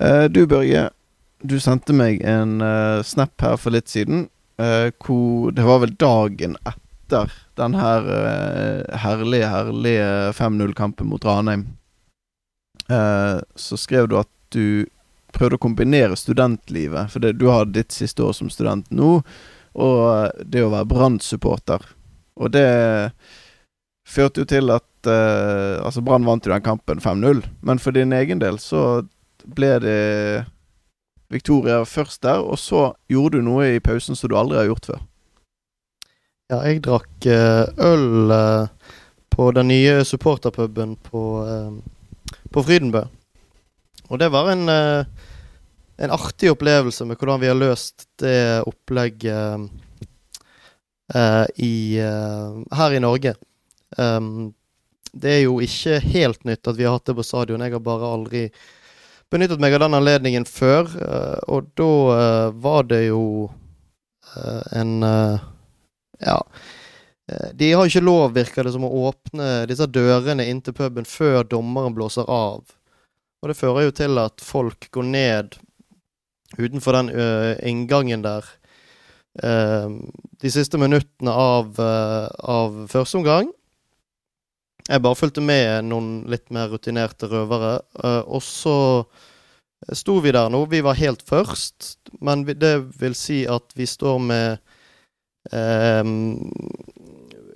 [0.00, 0.90] Eh, du, Børge,
[1.42, 4.28] du sendte meg en eh, snap her for litt siden.
[4.58, 8.06] eh, hvor Det var vel dagen etter den her
[8.96, 11.66] herlige, herlige 5-0-kampen mot Ranheim.
[12.88, 14.86] Så skrev du at du
[15.32, 19.18] prøvde å kombinere studentlivet, for det, du har ditt siste år som student nå,
[19.76, 21.84] og det å være Brann-supporter.
[22.40, 22.68] Og det
[24.08, 28.12] førte jo til at uh, Altså, Brann vant jo den kampen 5-0, men for din
[28.16, 29.02] egen del så
[29.44, 30.00] ble det
[31.32, 34.90] Victoria først der, og så gjorde du noe i pausen som du aldri har gjort
[34.90, 35.00] før.
[36.52, 38.90] Ja, jeg drakk eh, øl eh,
[39.32, 43.06] på den nye supporterpuben på, eh, på Frydenbø.
[44.12, 49.70] Og det var en, en artig opplevelse med hvordan vi har løst det opplegget
[51.56, 53.32] i, her i Norge.
[55.16, 57.64] Det er jo ikke helt nytt at vi har hatt det på stadion.
[57.64, 58.44] Jeg har bare aldri
[59.32, 60.90] benyttet meg av den anledningen før.
[61.00, 63.24] eh, og da eh, var det jo
[64.36, 64.94] eh, en
[66.22, 66.38] Ja.
[67.54, 71.46] De har ikke lov, virker det som, å åpne disse dørene inn til puben før
[71.48, 72.66] dommeren blåser av.
[73.40, 75.56] Og det fører jo til at folk går ned
[76.58, 77.10] utenfor den
[77.64, 78.44] inngangen der
[80.44, 83.48] de siste minuttene av, av første omgang.
[84.88, 87.80] Jeg bare fulgte med noen litt mer rutinerte røvere.
[88.02, 89.04] eh, og så
[89.92, 90.64] sto vi der nå.
[90.66, 94.58] Vi var helt først, men det vil si at vi står med
[95.52, 96.02] eh,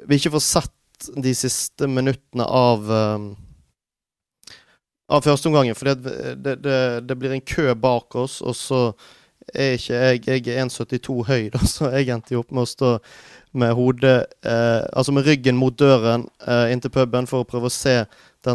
[0.06, 3.26] Vi ikke får sett de siste minuttene av eh,
[5.08, 5.74] av førsteomgangen.
[5.74, 8.80] For det, det, det, det blir en kø bak oss, og så
[9.54, 12.70] er ikke jeg Jeg er 1,72 høy, da, så jeg endte jo opp med å
[12.70, 12.96] stå
[13.54, 17.72] med hodet eh, Altså med ryggen mot døren eh, inn puben for å prøve å
[17.72, 18.04] se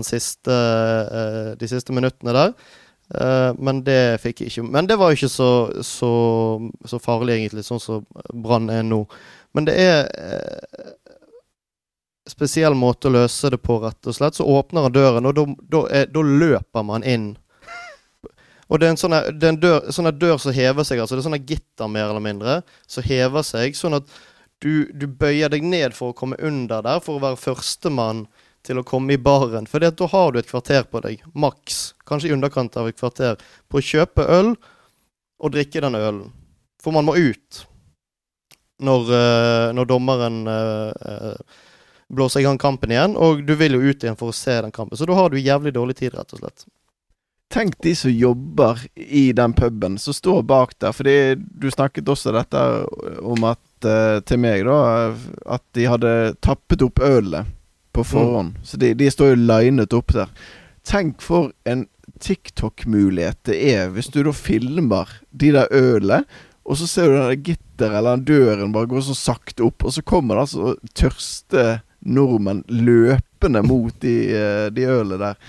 [0.08, 2.54] siste, eh, de siste minuttene der.
[3.16, 4.64] Eh, men det fikk jeg ikke.
[4.72, 5.50] Men det var jo ikke så,
[5.84, 6.12] så,
[6.88, 9.02] så farlig, egentlig, sånn som Brann er nå.
[9.52, 10.88] Men det er eh,
[12.30, 14.38] spesiell måte å løse det på, rett og slett.
[14.40, 17.34] Så åpner han døren, og da, er, løper man inn.
[18.72, 20.86] Og det er en sånn her- det er en dør, sånn her dør som hever
[20.88, 21.18] seg, altså.
[21.18, 23.76] Det er sånn gitter, mer eller mindre, som hever seg.
[23.76, 24.08] Sånn at
[24.62, 28.28] du, du bøyer deg ned for å komme under der, for å være førstemann
[28.66, 29.68] til å komme i baren.
[29.70, 33.42] For da har du et kvarter på deg, maks, kanskje i underkant av et kvarter,
[33.70, 34.54] på å kjøpe øl
[35.42, 36.30] og drikke den ølen.
[36.82, 37.64] For man må ut
[38.82, 41.64] når, eh, når dommeren eh, eh,
[42.12, 44.74] blåser i gang kampen igjen, og du vil jo ut igjen for å se den
[44.74, 44.98] kampen.
[44.98, 46.66] Så da har du jævlig dårlig tid, rett og slett.
[47.52, 50.94] Tenk de som jobber i den puben, som står bak der.
[50.96, 52.62] Fordi du snakket også dette
[53.28, 54.78] om at til meg, da,
[55.58, 56.12] at de hadde
[56.44, 57.50] tappet opp ølet
[57.96, 58.56] på forhånd.
[58.64, 60.30] Så de, de står jo linet opp der.
[60.88, 61.86] Tenk for en
[62.22, 66.24] TikTok-mulighet det er hvis du da filmer de der ølene,
[66.62, 69.96] og så ser du den gitteret eller den døren bare gå så sakte opp, og
[69.96, 71.66] så kommer det altså tørste
[72.02, 75.42] nordmenn løpende mot de, eh, de ølene der.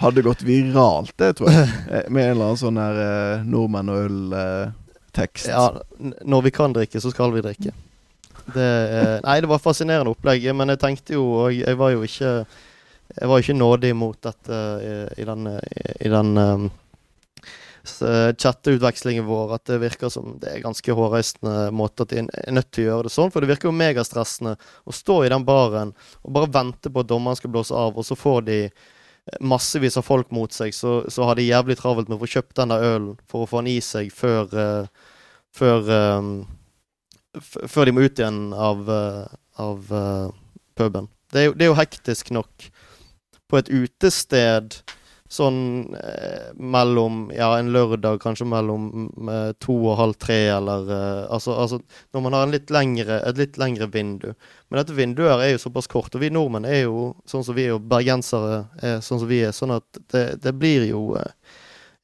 [0.00, 1.68] Hadde gått viralt, det, tror jeg.
[1.94, 4.16] Eh, Med en eller annen sånn her eh, nordmenn og
[5.14, 5.48] øl-tekst.
[5.48, 5.82] Ja,
[6.24, 7.72] når vi kan drikke, så skal vi drikke.
[8.54, 12.44] Det, nei, det var fascinerende opplegg, men jeg tenkte jo og Jeg var jo ikke
[13.16, 15.46] Jeg var ikke nådig mot dette i, i den,
[16.00, 16.66] i den um,
[17.84, 22.70] chatteutvekslingen vår at det virker som det er ganske hårreisende måte at de er nødt
[22.72, 23.32] til å gjøre det sånn.
[23.32, 27.12] For det virker jo megastressende å stå i den baren og bare vente på at
[27.12, 28.58] dommeren skal blåse av, og så får de
[29.40, 32.58] massevis av folk mot seg, så, så har de jævlig travelt med å få kjøpt
[32.60, 35.04] den der ølen for å få den i seg før uh,
[35.54, 36.32] før, um,
[37.42, 39.26] før de må ut igjen av, uh,
[39.62, 40.28] av uh,
[40.78, 41.08] puben.
[41.32, 42.68] Det er, jo, det er jo hektisk nok
[43.50, 44.78] på et utested
[45.30, 50.90] sånn eh, mellom Ja, en lørdag kanskje mellom mm, eh, to og halv tre, eller
[50.92, 51.80] eh, altså, altså
[52.12, 54.32] Når man har litt lengre, et litt lengre vindu.
[54.68, 57.56] Men dette vinduet her er jo såpass kort, og vi nordmenn er jo sånn som
[57.56, 61.14] vi er, og bergensere er sånn som vi er, sånn at det, det blir jo
[61.20, 61.32] eh,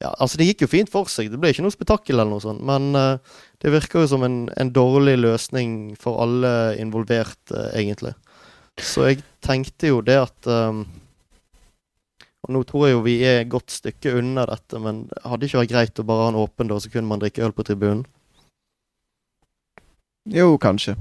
[0.01, 2.41] ja, altså Det gikk jo fint for seg, det ble ikke noe spetakkel eller noe
[2.41, 8.15] sånt, men eh, det virker jo som en, en dårlig løsning for alle involvert, egentlig.
[8.81, 10.49] Så jeg tenkte jo det at
[12.47, 15.51] Og nå tror jeg jo vi er et godt stykke unna dette, men hadde det
[15.51, 17.65] ikke vært greit å bare ha en åpen dør, så kunne man drikke øl på
[17.67, 18.05] tribunen?
[20.29, 20.95] Jo, kanskje.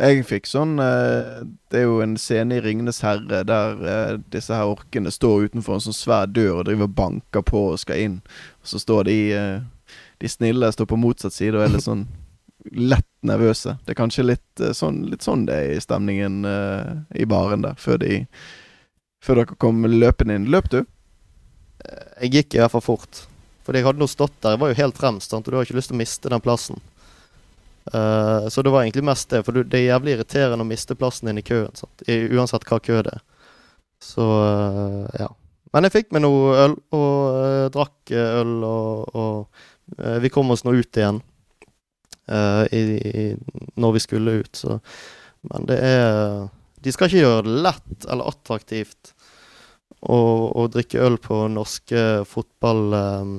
[0.00, 4.56] Jeg fikk sånn eh, Det er jo en scene i 'Ringenes herre' der eh, disse
[4.56, 8.02] her orkene står utenfor en sånn svær dør og driver og banker på og skal
[8.02, 8.16] inn.
[8.58, 9.60] Og så står de eh,
[10.18, 12.08] De snille står på motsatt side og er litt sånn
[12.92, 13.76] lett nervøse.
[13.84, 16.46] Det er kanskje litt sånn, litt sånn det er i stemningen
[17.12, 18.22] i baren der, før de
[19.24, 20.50] Før dere kom løpende inn.
[20.52, 20.82] Løp du?
[22.20, 23.24] Jeg gikk i hvert fall fort.
[23.64, 25.46] Fordi jeg hadde nå stått der, jeg var jo helt fremst, sant?
[25.46, 26.80] og du har ikke lyst til å miste den plassen.
[27.92, 31.30] Uh, så det var egentlig mest det, for det er jævlig irriterende å miste plassen
[31.30, 31.72] din i køen.
[31.76, 32.04] Sant?
[32.08, 33.22] Uansett hva kø det er.
[34.04, 35.30] Så uh, ja.
[35.72, 40.62] Men jeg fikk meg noe øl, og uh, drakk øl, og, og vi kom oss
[40.64, 41.18] nå ut igjen
[42.72, 43.24] i, i,
[43.76, 44.56] når vi skulle ut.
[44.56, 44.78] Så.
[45.50, 46.46] Men det er
[46.84, 49.14] De skal ikke gjøre det lett eller attraktivt
[50.04, 50.18] å,
[50.52, 52.82] å drikke øl på norske fotball...
[52.92, 53.36] Um,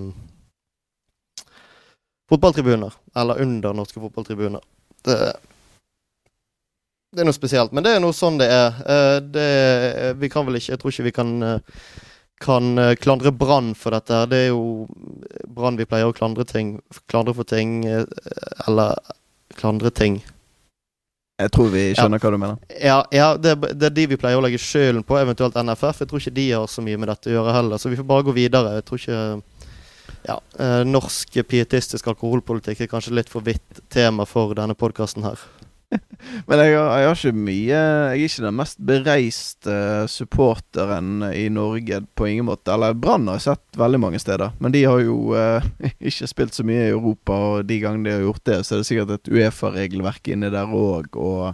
[2.30, 2.94] fotballtribuner.
[3.16, 4.64] Eller under norske fotballtribuner.
[5.06, 5.18] Det,
[7.14, 7.76] det, er noe spesielt.
[7.76, 8.82] Men det er noe sånn det er.
[8.82, 9.48] Eh, det,
[10.22, 11.84] vi kan vel ikke Jeg tror ikke vi kan, eh,
[12.42, 14.24] kan eh, klandre Brann for dette.
[14.32, 14.88] Det er jo
[15.46, 16.80] Brann vi pleier å klandre ting
[17.12, 18.98] Klandre for ting Eller
[19.56, 20.24] klandre ting.
[21.36, 22.24] Jeg tror vi skjønner ja.
[22.24, 22.60] hva du mener.
[22.80, 26.04] Ja, ja det, det, er de vi pleier å legge skylden på, eventuelt NFF.
[26.04, 28.08] Jeg tror ikke de har så mye med dette å gjøre heller, så vi får
[28.08, 28.78] bare gå videre.
[28.78, 29.20] Jeg tror ikke
[30.26, 35.44] ja, eh, norsk pietistisk alkoholpolitikk er kanskje litt for vidt tema for denne podkasten her.
[36.48, 39.78] Men jeg har, jeg har, ikke mye Jeg er ikke den mest bereiste
[40.12, 42.74] supporteren i Norge på ingen måte.
[42.74, 45.66] Eller Brann har jeg sett veldig mange steder, men de har jo eh,
[46.12, 47.40] ikke spilt så mye i Europa.
[47.56, 50.76] Og de gangene de har gjort det, så er det sikkert et Uefa-regelverk inni der
[50.76, 51.20] òg.
[51.20, 51.52] Og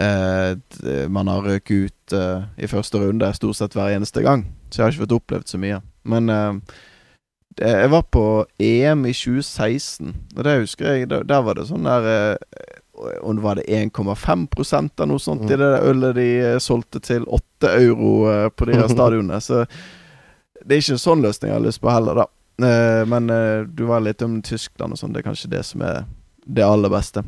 [0.00, 4.46] eh, man har røket ut eh, i første runde stort sett hver eneste gang.
[4.70, 5.80] Så jeg har ikke fått opplevd så mye.
[6.06, 6.76] Men eh,
[7.56, 11.08] jeg var på EM i 2016, og det husker jeg.
[11.08, 14.46] Der, var det sånn der eh, Om det var det 1,5
[14.96, 15.50] eller noe sånt mm.
[15.50, 19.40] i det der ølet de eh, solgte til 8 euro eh, på de her stadionene.
[19.40, 19.64] Så
[20.64, 22.28] det er ikke en sånn løsning jeg har lyst på heller, da.
[22.56, 23.28] Men
[23.76, 25.12] du var litt om Tyskland og sånn.
[25.12, 26.06] Det er kanskje det som er
[26.48, 27.20] det aller beste.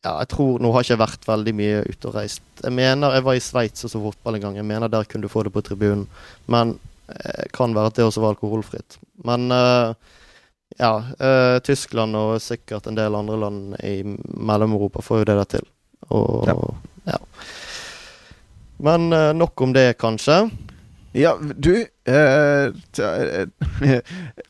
[0.00, 2.40] Ja, jeg tror Nå har jeg ikke vært veldig mye ute og reist.
[2.56, 4.56] Jeg mener jeg var i Sveits og så fotball en gang.
[4.56, 6.08] Jeg mener der kunne du få det på tribunen.
[6.50, 6.72] Men
[7.12, 8.98] det kan være at det også var alkoholfritt.
[9.26, 9.92] Men uh,
[10.78, 15.50] ja, uh, Tyskland og sikkert en del andre land i Mellom-Europa får jo det der
[15.56, 15.66] til.
[16.14, 16.56] Og ja.
[17.14, 17.18] ja.
[18.82, 20.50] Men uh, nok om det, kanskje.
[21.12, 21.74] Ja, du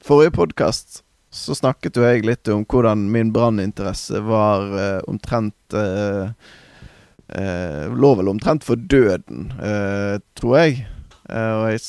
[0.07, 1.03] Forrige podkast
[1.33, 4.69] så snakket jo jeg litt om hvordan min branninteresse var
[5.09, 5.75] omtrent
[7.33, 9.49] Lå vel omtrent for døden,
[10.37, 10.85] tror jeg.
[11.25, 11.81] og jeg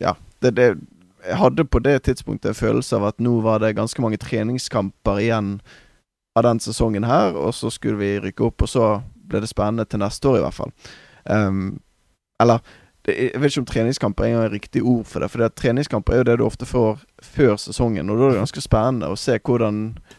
[0.00, 0.76] ja, det, det,
[1.26, 5.20] jeg hadde på det tidspunktet en følelse av at nå var det ganske mange treningskamper
[5.22, 5.58] igjen
[6.36, 8.88] av den sesongen her, og så skulle vi rykke opp, og så
[9.26, 10.74] ble det spennende til neste år, i hvert fall.
[11.24, 11.78] Um,
[12.40, 12.60] eller
[13.06, 16.16] Jeg vet ikke om treningskamper er et riktig ord for det, for det treningskamper er
[16.16, 19.36] jo det du ofte får før sesongen, og da er det ganske spennende å se
[19.38, 19.76] hvordan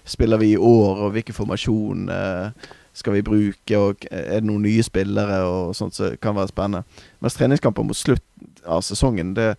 [0.07, 4.63] spiller vi i år, og hvilken formasjon eh, skal vi bruke, og er det noen
[4.63, 7.03] nye spillere og sånt som så kan være spennende.
[7.19, 8.23] Mens treningskamper mot slutt
[8.63, 9.35] av sesongen.
[9.35, 9.57] Det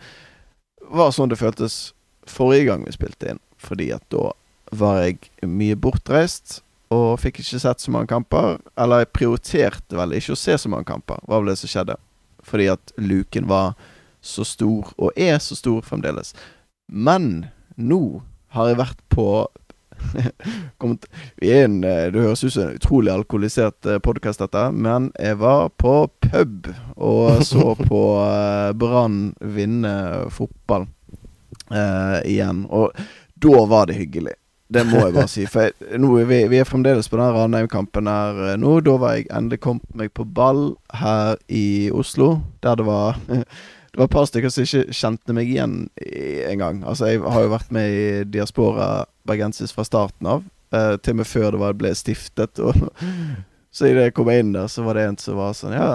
[0.90, 1.93] var sånn det føltes
[2.29, 3.43] forrige gang vi spilte inn.
[3.58, 4.31] Fordi at da
[4.79, 6.61] var jeg mye bortreist
[6.94, 8.58] og fikk ikke sett så mange kamper.
[8.81, 11.99] Eller jeg prioriterte vel ikke å se så mange kamper, var vel det som skjedde.
[12.49, 13.75] Fordi at luken var
[14.25, 16.35] så stor, og er så stor fremdeles.
[16.88, 18.23] Men nå
[18.56, 19.29] har jeg vært på
[21.40, 24.64] vi en, eh, Det høres ut som en utrolig alkoholisert eh, podkast, dette.
[24.72, 29.94] Men jeg var på pub og så på uh, Brann vinne
[30.34, 30.88] fotball
[31.70, 32.66] uh, igjen.
[32.70, 32.92] Og
[33.38, 34.37] da var det hyggelig.
[34.68, 35.46] Det må jeg bare si.
[35.49, 38.78] For jeg, nå, vi, vi, er fremdeles på den Ranheim-kampen her nå.
[38.84, 42.34] Da var jeg endelig kommet meg på ball her i Oslo,
[42.64, 43.16] der det var
[43.99, 45.73] Det var et par stykker som ikke kjente meg igjen
[46.47, 46.85] engang.
[46.87, 48.85] Altså, jeg har jo vært med i Diaspora
[49.26, 50.45] Bergensis fra starten av.
[50.71, 52.61] Uh, til og med før det var, ble stiftet.
[52.62, 52.78] Og
[53.75, 55.88] så idet jeg kom inn der, så var det en som var sånn Ja,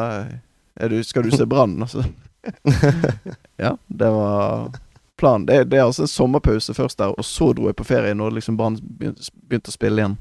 [0.91, 1.77] du, skal du se Brann?
[1.79, 2.03] Altså.
[3.63, 4.67] ja, det var
[5.15, 5.47] planen.
[5.47, 8.35] Det, det, er altså en sommerpause først der, og så dro jeg på ferie når
[8.41, 10.19] liksom Brann begynte å spille igjen.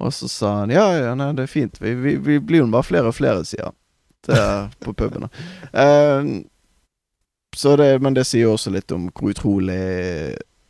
[0.00, 1.76] Og så sa han ja, ja, nei, det er fint.
[1.76, 3.78] Vi, vi, vi blir jo bare flere og flere, sier han.
[4.80, 5.28] På pubene.
[5.74, 6.40] Uh,
[7.62, 9.80] det, men det sier jo også litt om hvor utrolig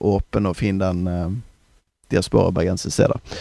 [0.05, 1.31] åpen og fin den uh,
[2.13, 3.39] diaspora bergensis er, da.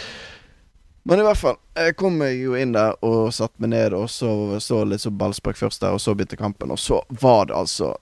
[1.04, 4.08] Men i hvert fall, jeg kom meg jo inn der og satte meg ned, og
[4.08, 7.58] så så litt så ballspark først der, og så begynte kampen, og så var det
[7.58, 7.92] altså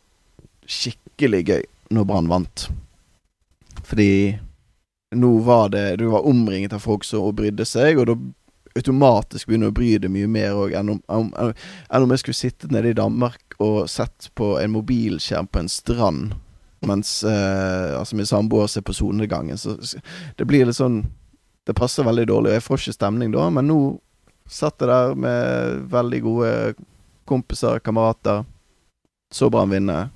[0.70, 2.68] skikkelig gøy når Brann vant.
[3.82, 4.38] Fordi
[5.18, 8.16] nå var det Du var omringet av folk som brydde seg, og da
[8.78, 11.42] automatisk begynner å bry deg mye mer òg enn, enn,
[11.98, 16.34] om jeg skulle sittet nede i Danmark og sett på en mobilskjerm på en strand
[16.86, 19.58] mens eh, altså min samboer ser på solnedgangen.
[19.58, 19.76] Så
[20.36, 21.04] det blir litt sånn
[21.62, 23.44] Det passer veldig dårlig, og jeg får ikke stemning da.
[23.54, 23.76] Men nå
[24.50, 26.48] satt jeg der med veldig gode
[27.30, 28.42] kompiser, kamerater.
[29.30, 30.08] Så Brann vinne.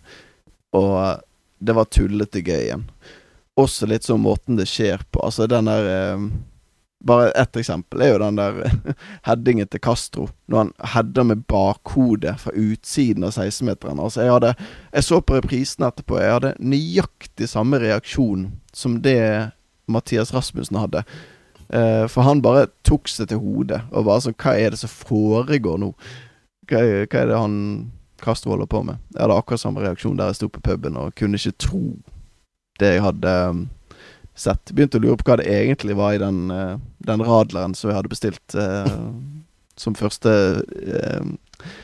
[0.74, 1.22] Og
[1.62, 2.82] det var tullete gøy igjen.
[3.54, 5.22] også litt sånn måten det skjer på.
[5.22, 6.26] Altså den der eh,
[7.06, 8.56] Bare ett eksempel er jo den der
[9.28, 10.28] headingen til Castro.
[10.50, 14.02] Når han header med bakhodet fra utsiden av 16-meteren.
[14.02, 14.54] Altså, jeg
[14.92, 16.18] Jeg så på reprisen etterpå.
[16.18, 19.50] Jeg hadde nøyaktig samme reaksjon som det
[19.86, 21.04] Mathias Rasmussen hadde.
[21.68, 24.90] Eh, for han bare tok seg til hodet og bare sånn Hva er det som
[24.90, 25.92] foregår nå?
[26.70, 27.56] Hva er, hva er det han
[28.22, 29.00] Castro holder på med?
[29.14, 31.82] Jeg hadde akkurat samme reaksjon der jeg sto på puben og kunne ikke tro
[32.78, 33.64] det jeg hadde um,
[34.38, 34.72] sett.
[34.72, 37.98] Begynte å lure på hva det egentlig var i den, uh, den radleren som jeg
[37.98, 39.10] hadde bestilt uh,
[39.80, 40.30] som første
[40.62, 41.34] uh,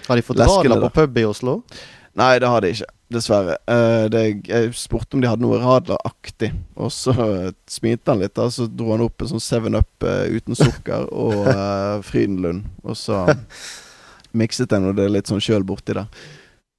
[0.09, 1.61] Har de fått radler på pub i Oslo?
[2.19, 2.91] Nei, det har de ikke.
[3.13, 3.59] Dessverre.
[3.69, 7.13] Uh, det, jeg spurte om de hadde noe radleraktig, og så
[7.69, 8.35] smilte han litt.
[8.37, 11.49] Da, så dro han opp en sånn Seven Up uh, uten sukker og
[12.09, 12.69] Frydenlund.
[12.85, 13.27] Og så
[14.39, 16.09] mikset jeg det litt sånn sjøl borti der.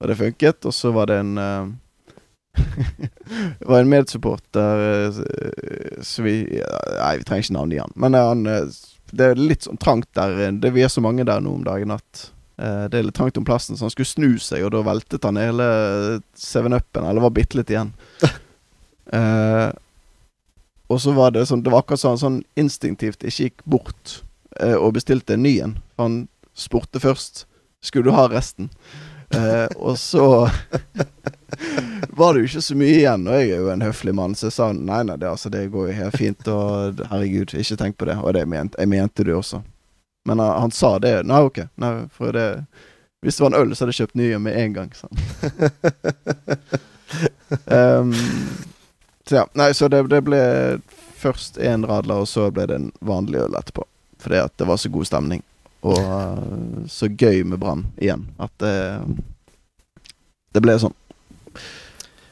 [0.01, 0.65] Og det funket.
[0.69, 1.37] Og så var det en
[3.59, 5.13] det var en medsupporter uh,
[6.01, 6.35] Så vi
[6.99, 7.93] Nei, vi trenger ikke navnet igjen.
[7.95, 8.43] Men uh, han
[9.11, 10.51] Det er litt sånn trangt der.
[10.61, 12.27] Det Vi er så mange der nå om dagen at
[12.61, 15.25] uh, det er litt trangt om plassen, så han skulle snu seg, og da veltet
[15.25, 15.67] han hele
[16.37, 17.93] Seven Up-en, eller var bitte litt igjen.
[20.93, 24.13] og så var det sånn Det var akkurat sånn, sånn instinktivt ikke gikk bort
[24.79, 25.75] og bestilte en ny en.
[26.01, 26.15] Han
[26.57, 27.45] spurte først
[27.83, 28.69] Skulle du ha resten.
[29.33, 30.25] Uh, og så
[32.19, 34.47] var det jo ikke så mye igjen, og jeg er jo en høflig mann, så
[34.49, 37.97] jeg sa nei, nei, det, altså, det går jo helt fint, og herregud, ikke tenk
[37.99, 38.17] på det.
[38.21, 39.61] Og det mente, jeg mente det også.
[40.25, 41.23] Men uh, han sa det.
[41.23, 41.59] Nei, ok.
[41.75, 42.65] Nei, for det
[43.21, 44.89] Hvis det var en øl, så hadde jeg kjøpt nye med en gang.
[44.95, 45.15] Sånn.
[47.71, 48.13] um,
[49.27, 49.45] så ja.
[49.55, 50.41] Nei, så det, det ble
[51.19, 53.85] først én radler, og så ble det en vanlig øl etterpå.
[54.23, 55.43] Fordi at det var så god stemning.
[55.87, 58.27] Og uh, så gøy med Brann igjen.
[58.39, 58.75] At det
[60.53, 60.93] Det ble sånn.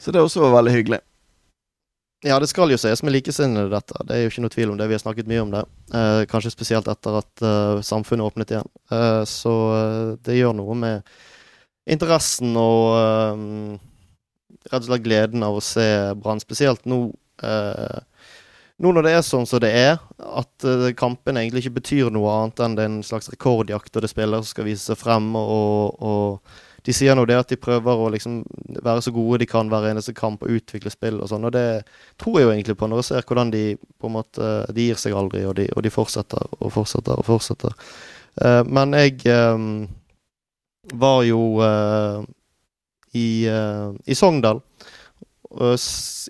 [0.02, 0.98] Så det også veldig hyggelig.
[2.26, 3.98] Ja, det skal jo sies med likesinnede, dette.
[4.06, 4.86] Det er jo ikke noe tvil om det.
[4.90, 5.62] Vi har snakket mye om det.
[5.94, 8.70] Eh, kanskje spesielt etter at eh, samfunnet åpnet igjen.
[8.94, 11.12] Eh, så eh, det gjør noe med
[11.90, 13.42] interessen og eh,
[14.70, 15.86] rett og slett gleden av å se
[16.22, 16.42] Brann.
[16.42, 17.04] Spesielt nå
[17.42, 18.00] eh,
[18.82, 20.64] nå når det er sånn som det er, at
[20.98, 24.10] kampen egentlig ikke betyr noe annet enn det er en slags rekordjakt, og det er
[24.10, 28.00] spillere som skal vise seg frem, og, og, de sier nå det at de prøver
[28.00, 28.40] å liksom
[28.82, 31.84] være så gode de kan hver eneste kamp og utvikle spill og sånn, og det
[32.20, 34.98] tror jeg jo egentlig på når jeg ser hvordan de på en måte De gir
[34.98, 37.76] seg aldri, og de, og de fortsetter og fortsetter og fortsetter.
[38.42, 39.84] Uh, men jeg um,
[40.98, 42.22] var jo uh,
[43.14, 44.62] i, i Sogndal,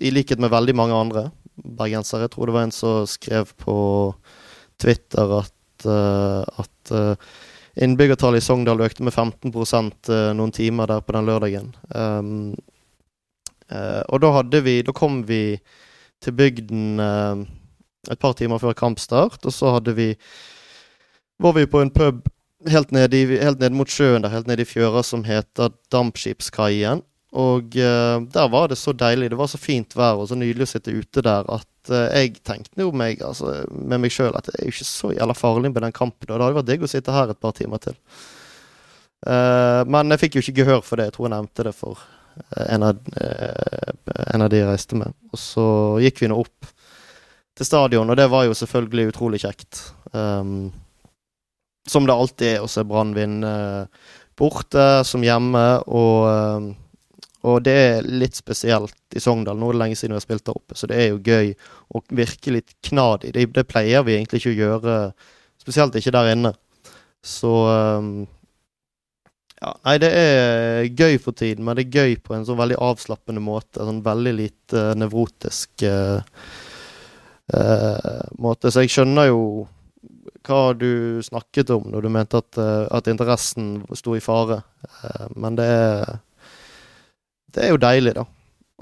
[0.03, 1.21] i likhet med veldig mange andre
[1.55, 2.25] bergensere.
[2.25, 3.75] Jeg tror det var en som skrev på
[4.81, 7.15] Twitter at, uh, at uh,
[7.75, 11.73] innbyggertallet i Sogndal økte med 15 uh, noen timer der på den lørdagen.
[11.95, 12.53] Um,
[13.73, 15.57] og da vi Da kom vi
[16.21, 20.15] til bygden et par timer før kampstart, og så hadde vi
[21.39, 22.27] var vi på en pub
[22.69, 23.25] helt nede,
[23.59, 27.01] nede mot sjøen der, helt nede i fjøra, som heter Dampskipskaien.
[27.33, 29.31] Og uh, der var det så deilig.
[29.31, 32.85] Det var så fint vær og så nydelig å sitte ute der at jeg tenkte
[32.85, 35.83] jo meg, altså, med meg sjøl at det er jo ikke så jævla farlig med
[35.85, 36.29] den kampen.
[36.29, 37.97] Og det hadde vært digg å sitte her et par timer til.
[39.23, 41.09] Uh, men jeg fikk jo ikke gehør for det.
[41.09, 42.03] Jeg tror jeg nevnte det for
[42.67, 42.97] en av,
[44.33, 45.13] en av de jeg reiste med.
[45.33, 45.65] Og så
[46.03, 46.71] gikk vi nå opp
[47.53, 49.83] til stadion, og det var jo selvfølgelig utrolig kjekt.
[50.11, 50.71] Um,
[51.89, 53.53] som det alltid er å se Brann vinne
[54.39, 55.65] borte som hjemme.
[55.87, 56.73] og
[57.43, 59.57] og det er litt spesielt i Sogndal.
[59.59, 61.51] Nå er det lenge siden vi har spilt der oppe, så det er jo gøy
[61.91, 63.33] å virke litt knad i.
[63.35, 64.95] Det, det, pleier vi egentlig ikke å gjøre,
[65.59, 66.53] spesielt ikke der inne.
[67.23, 68.13] Så um,
[69.59, 72.79] ja, Nei, det er gøy for tiden, men det er gøy på en sånn veldig
[72.83, 73.83] avslappende måte.
[73.83, 76.23] Sånn veldig lite uh, nevrotisk uh,
[77.59, 78.71] uh, måte.
[78.71, 79.41] Så jeg skjønner jo
[80.43, 82.57] hva du snakket om når du mente at,
[82.91, 84.57] at interessen sto i fare.
[85.39, 86.17] men det er
[87.53, 88.25] det er jo deilig, da.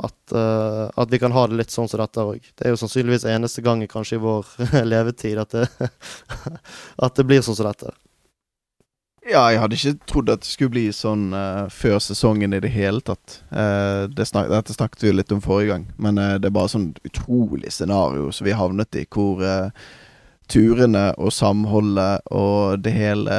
[0.02, 2.46] At, uh, at, vi kan ha det litt sånn som dette òg.
[2.56, 4.48] Det er jo sannsynligvis eneste gangen kanskje i vår
[4.94, 5.68] levetid at det,
[7.06, 7.94] at det blir sånn som dette.
[9.22, 12.72] Ja, jeg hadde ikke trodd at det skulle bli sånn uh, før sesongen i det
[12.74, 13.42] hele tatt.
[13.52, 16.72] Uh, det snak dette snakket vi jo litt om forrige gang, men det er bare
[16.72, 19.44] sånn utrolig scenario som vi havnet i, hvor
[20.52, 23.36] turene og samholdet og det hele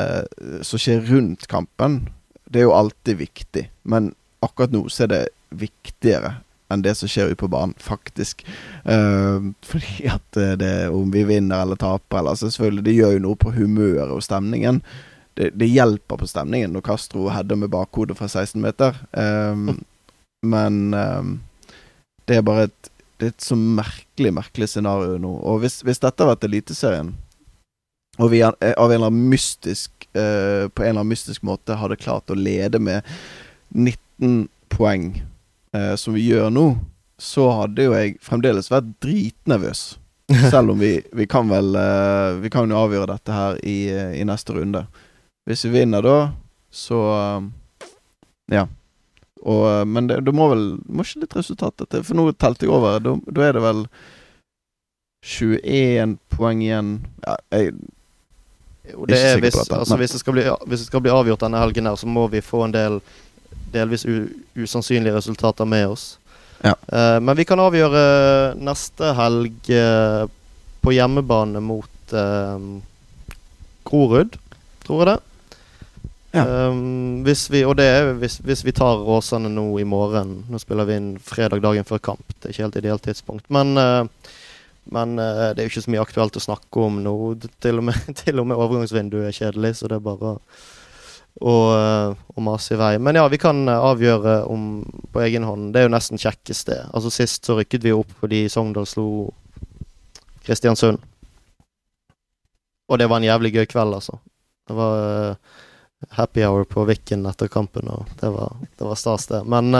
[0.64, 2.04] som skjer rundt kampen,
[2.48, 3.66] det er jo alltid viktig.
[3.82, 4.12] Men
[4.42, 5.22] akkurat nå så er det
[5.54, 6.36] viktigere
[6.72, 8.44] enn det som skjer ute på banen, faktisk.
[8.88, 13.16] Uh, fordi at eh, det, om vi vinner eller taper eller altså Selvfølgelig, det gjør
[13.16, 14.80] jo noe på humøret og stemningen.
[15.36, 18.96] Det, det, hjelper på stemningen når Castro header med bakhodet fra 16 meter.
[19.12, 19.82] Um,
[20.48, 21.36] men um,
[22.28, 22.88] det er bare et
[23.22, 25.30] det er et så merkelig, merkelig scenario nå.
[25.46, 27.12] Og hvis, hvis dette har vært Eliteserien,
[28.18, 32.00] og vi av en eller annen mystisk uh, på en eller annen mystisk måte hadde
[32.02, 33.06] klart å lede med
[34.18, 35.22] 19 poeng,
[35.72, 36.66] eh, som vi gjør nå,
[37.20, 39.82] så hadde jo jeg fremdeles vært dritnervøs.
[40.52, 44.22] Selv om vi, vi kan vel eh, Vi kan jo avgjøre dette her i, i,
[44.24, 44.86] neste runde.
[45.48, 46.18] Hvis vi vinner da,
[46.70, 47.02] så
[48.52, 48.68] Ja.
[49.42, 52.72] Og, men det, det, må vel Må ikke litt resultat til, for nå telte jeg
[52.72, 53.02] over.
[53.02, 53.82] Da, da er det vel
[55.26, 56.94] 21 poeng igjen.
[57.26, 57.74] Ja, jeg
[58.90, 61.86] jo, det er hvis, altså, hvis, det bli, hvis, det skal bli, avgjort denne helgen
[61.86, 62.98] her, så må vi få en del
[63.74, 64.06] delvis
[64.54, 66.06] usannsynlige resultater med oss.
[66.62, 66.76] Ja.
[66.92, 68.04] Uh, men vi kan avgjøre
[68.62, 70.24] neste helg uh,
[70.82, 72.58] på hjemmebane mot uh,
[73.88, 74.38] Grorud,
[74.86, 75.18] tror jeg det.
[76.32, 76.46] Ja.
[76.70, 80.56] Um, hvis vi, og det er hvis, hvis, vi tar Åsane nå i morgen Nå
[80.62, 82.24] spiller vi inn fredag dagen før kamp.
[82.38, 83.50] Det er ikke helt ideelt tidspunkt.
[83.52, 83.76] Men
[84.90, 87.16] men uh, det er jo ikke så mye aktuelt å snakke om nå.
[87.62, 90.40] Til og med, til og med overgangsvinduet er kjedelig, så det er bare å,
[91.40, 92.96] uh, og mase i vei.
[93.00, 95.72] Men ja, vi kan uh, avgjøre om på egen hånd.
[95.72, 96.80] Det er jo nesten kjekkest, det.
[96.92, 99.06] Altså Sist så rykket vi opp fordi Sogndal slo
[100.44, 101.00] Kristiansund.
[102.90, 104.18] Og det var en jævlig gøy kveld, altså.
[104.68, 105.46] Det var
[106.18, 109.40] happy hour på Viken etter kampen, og det var, det var stas, det.
[109.48, 109.70] Men,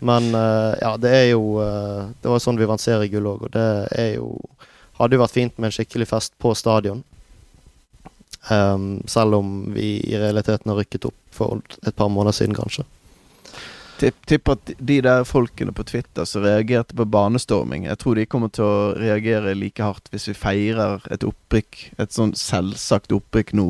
[0.00, 4.10] men ja, det er jo Det var sånn vi vant seriegull òg, og det er
[4.16, 4.32] jo
[4.98, 7.04] Hadde jo vært fint med en skikkelig fest på stadion.
[8.52, 12.84] Um, selv om vi i realiteten har rykket opp for et par måneder siden, kanskje.
[13.94, 18.50] Tipper at de der folkene på Twitter som reagerte på banestorming, jeg tror de kommer
[18.52, 23.68] til å reagere like hardt hvis vi feirer et opprykk, et sånn selvsagt opprykk nå,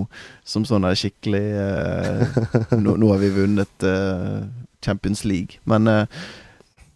[0.48, 2.38] som sånn der skikkelig eh,
[2.80, 4.40] nå, nå, har vi vunnet eh,
[4.84, 5.60] Champions League.
[5.68, 6.24] Men eh,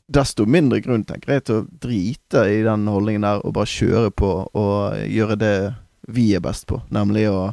[0.09, 4.15] desto mindre grunn, tenker jeg, til å drite i den holdningen der og bare kjøre
[4.17, 5.57] på og gjøre det
[6.09, 7.53] vi er best på, nemlig å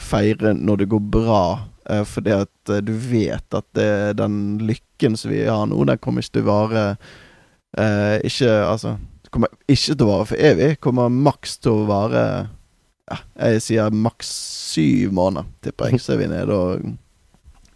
[0.00, 1.44] feire når det går bra
[1.90, 5.98] Uh, fordi at uh, du vet at det, den lykken som vi har nå, den
[5.98, 6.82] kommer ikke til å vare
[7.74, 8.92] eh, Ikke Altså
[9.32, 10.68] kommer ikke til å vare for evig.
[10.84, 12.24] Kommer maks til å vare
[13.08, 14.30] ja, Jeg sier maks
[14.72, 16.02] syv måneder, tipper jeg.
[16.04, 16.84] Så er vi nede og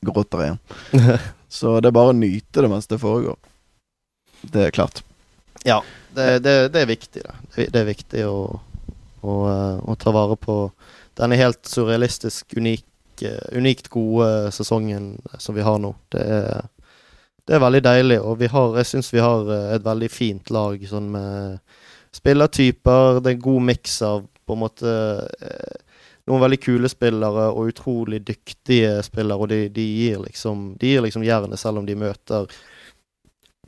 [0.06, 0.60] gråter igjen.
[1.56, 3.38] Så det er bare å nyte det mens det foregår.
[4.44, 5.00] Det er klart.
[5.66, 5.80] Ja,
[6.14, 7.68] det, det, det er viktig, det.
[7.72, 8.36] Det er viktig å,
[9.22, 9.34] å,
[9.80, 10.58] og ta vare på
[11.16, 12.84] denne helt surrealistisk unik
[13.56, 15.94] unikt gode sesongen som vi har nå.
[16.12, 16.66] Det er,
[17.46, 20.82] det er veldig deilig, og har, jeg syns vi har eh, et veldig fint lag
[20.88, 21.58] sånn med
[22.16, 23.20] spillertyper.
[23.20, 24.92] Det er en god miks av på en måte
[25.40, 30.96] eh, noen veldig kule spillere og utrolig dyktige spillere, og de, de gir liksom De
[31.00, 32.50] liksom jernet selv om de møter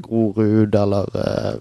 [0.03, 1.61] Grorud eller eh,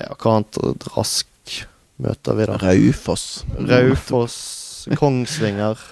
[0.00, 1.64] ja, hva annet rask
[2.04, 2.58] møter vi da?
[2.62, 3.44] Raufoss.
[3.58, 4.38] Raufoss,
[5.00, 5.80] Kongsvinger.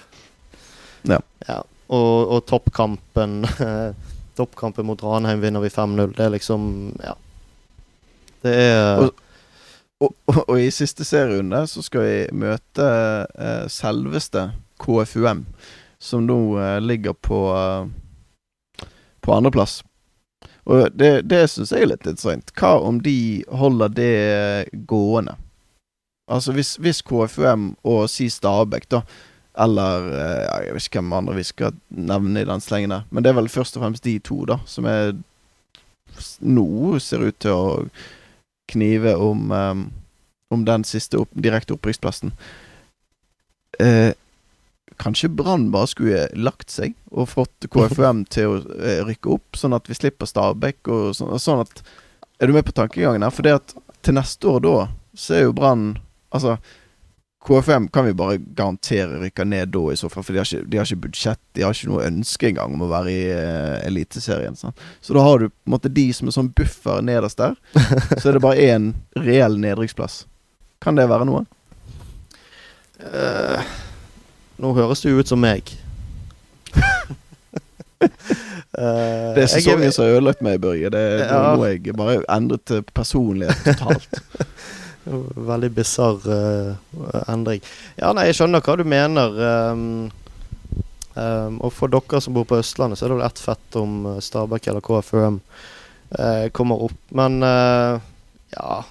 [1.02, 1.16] Ja.
[1.48, 1.56] ja.
[1.90, 3.40] Og, og toppkampen
[4.38, 6.12] Toppkampen mot Ranheim vinner vi 5-0.
[6.14, 6.68] Det er liksom
[7.02, 7.16] Ja.
[8.44, 9.10] Det er og,
[10.30, 12.86] og, og, i siste serierunde så skal vi møte
[13.34, 14.44] eh, selveste
[14.82, 15.42] KFUM,
[15.98, 17.90] som nå eh, ligger på eh,
[19.22, 19.82] på andreplass.
[20.64, 22.52] Og det, det syns jeg er litt interessant.
[22.58, 24.12] Hva om de holder det
[24.90, 25.36] gående?
[26.32, 29.02] Altså hvis, hvis KFUM og si Stabæk da
[29.60, 33.04] eller eh, Jeg vet ikke hvem andre vi skal nevne i den slengen der.
[33.10, 35.12] Men det er vel først og fremst de to, da, som er
[36.40, 37.68] nå ser ut til å
[38.72, 39.86] knive om um,
[40.52, 42.34] Om den siste opp, direkte opprykksplassen.
[43.80, 44.12] Eh,
[45.00, 49.72] kanskje Brann bare skulle lagt seg og fått KFUM til å eh, rykke opp, sånn
[49.72, 51.80] at vi slipper Stabæk og sånn, sånn at
[52.36, 53.32] Er du med på tankegangen her?
[53.32, 53.72] For det at
[54.04, 54.76] til neste år da,
[55.16, 55.86] så er jo Brann
[56.32, 56.56] Altså
[57.46, 60.22] KFM kan vi bare garantere rykker ned da, i så fall.
[60.22, 62.84] For de har, ikke, de har ikke, budsjett, de har ikke noe ønske engang om
[62.86, 64.54] å være i uh, Eliteserien.
[64.58, 64.74] Sånn.
[65.02, 67.56] Så da har du på en måte de som er sånn buffer nederst der.
[68.20, 70.22] så er det bare én reell nedrykksplass.
[70.82, 71.42] Kan det være noe?
[73.02, 73.58] Uh,
[74.62, 75.74] nå høres jo ut som meg.
[76.78, 78.06] uh,
[79.34, 80.94] det er sesongen som har ødelagt meg, Børge.
[80.94, 81.42] Det er ja.
[81.58, 84.22] noe jeg bare endret personlighet totalt.
[85.04, 86.74] Veldig bisarr uh,
[87.26, 87.62] endring.
[87.98, 89.34] Ja, nei, jeg skjønner hva du mener.
[89.72, 90.12] Um,
[91.16, 93.96] um, og for dere som bor på Østlandet, så er det vel ett fett om
[94.06, 96.98] uh, Stabæk eller KFUM uh, kommer opp.
[97.10, 97.98] Men uh,
[98.52, 98.82] ja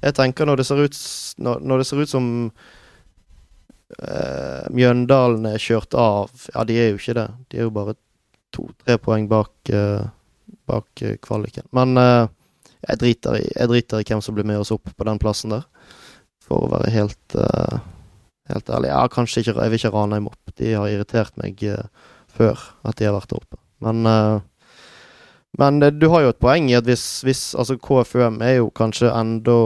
[0.00, 0.98] Jeg tenker når det ser ut,
[1.44, 2.28] når, når det ser ut som
[4.70, 7.26] Mjøndalen er kjørt av Ja, de er jo ikke det.
[7.50, 7.96] De er jo bare
[8.54, 9.72] to-tre poeng bak,
[10.70, 11.66] bak kvaliken.
[11.76, 11.98] Men
[12.86, 15.54] jeg driter, i, jeg driter i hvem som blir med oss opp på den plassen
[15.54, 15.66] der.
[16.46, 17.80] For å være helt, uh,
[18.50, 18.92] helt ærlig.
[18.92, 20.54] Ja, ikke Jeg vil ikke rane dem opp.
[20.58, 21.84] De har irritert meg uh,
[22.30, 23.60] før at de har vært der oppe.
[23.84, 24.38] Men uh,
[25.58, 29.08] men du har jo et poeng i at hvis, hvis Altså, KFUM er jo kanskje
[29.10, 29.56] enda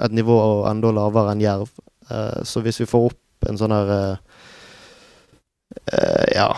[0.00, 1.68] et nivå enda lavere enn Jerv.
[2.42, 4.16] så hvis vi får opp en sånn her
[6.32, 6.48] Ja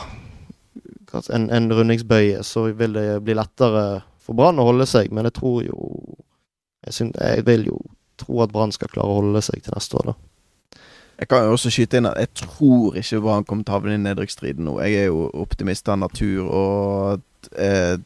[1.31, 5.13] en, en rundingsbøye, så vil det bli lettere for Brann å holde seg.
[5.15, 5.79] Men jeg tror jo
[6.87, 7.77] Jeg, synes, jeg vil jo
[8.21, 10.83] tro at Brann skal klare å holde seg til neste år, da.
[11.19, 13.97] Jeg kan jo også skyte inn at jeg tror ikke Brann kommer til å havne
[13.97, 14.77] i nedrykksstriden nå.
[14.87, 17.99] Jeg er jo optimist av natur, og eh,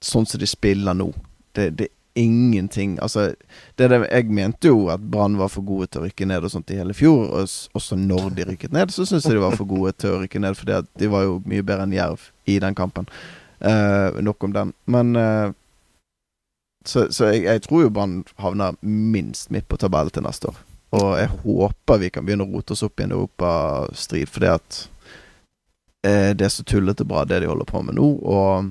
[0.00, 1.10] sånn som de spiller nå
[1.56, 3.34] det, det, ingenting Altså,
[3.76, 6.52] det det, jeg mente jo at Brann var for gode til å rykke ned og
[6.52, 7.26] sånt i hele fjor.
[7.28, 10.22] Og også når de rykket ned, så syns jeg de var for gode til å
[10.22, 13.10] rykke ned, fordi at de var jo mye bedre enn Jerv i den kampen.
[13.60, 14.72] Uh, nok om den.
[14.84, 15.52] Men uh,
[16.86, 20.60] Så, så jeg, jeg, tror jo Brann havner minst midt på tabellen til neste år.
[20.94, 24.78] Og jeg håper vi kan begynne å rote oss opp i en europastrid, fordi at
[26.06, 28.12] uh, det er så tullete bra, det de holder på med nå.
[28.22, 28.70] Og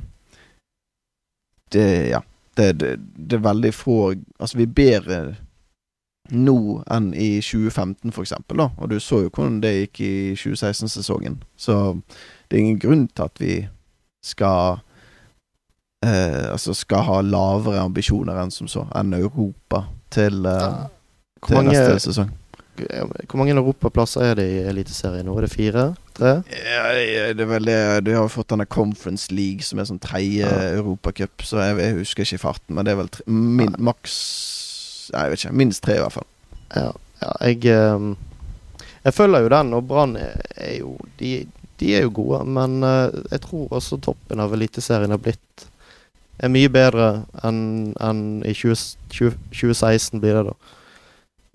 [1.76, 2.24] det Ja
[2.58, 5.20] det, det, det, er veldig få Altså, vi er bedre
[6.34, 8.72] nå enn i 2015, for eksempel, da.
[8.82, 11.36] Og du så jo hvordan det gikk i 2016-sesongen.
[11.58, 11.76] Så
[12.50, 13.58] det er ingen grunn til at vi
[14.26, 14.80] skal
[16.06, 20.82] eh, Altså skal ha lavere ambisjoner enn som så, enn Europa til, eh,
[21.46, 22.34] til neste sesong.
[22.76, 25.36] Hvor mange europaplasser er det i Eliteserien nå?
[25.38, 25.86] Er det fire?
[26.16, 26.34] Tre?
[26.52, 26.82] Ja,
[27.36, 30.76] det er vel det Du har fått denne Conference League, som er sånn tredje ja.
[30.76, 33.84] europacup, så jeg, jeg, husker ikke farten, men det er vel tre, min, ja.
[33.92, 34.16] maks
[35.14, 35.58] Nei, jeg vet ikke.
[35.62, 36.26] Minst tre, i hvert fall.
[36.74, 36.88] Ja,
[37.22, 38.16] ja jeg um,
[39.06, 41.30] Jeg følger jo den, og Brann er, jo de,
[41.82, 45.68] de, er jo gode, men uh, jeg tror også toppen av Eliteserien har blitt
[46.44, 47.10] er mye bedre
[47.48, 48.76] enn en i 20,
[49.14, 50.56] 20, 2016 blir det, da.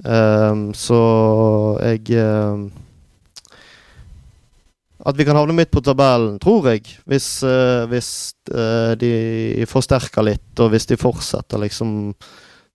[0.00, 0.98] Um, så
[1.84, 2.70] jeg um,
[5.04, 6.86] At vi kan havne midt på tabellen, tror jeg.
[7.08, 12.12] Hvis, uh, hvis uh, de forsterker litt, og hvis de fortsetter liksom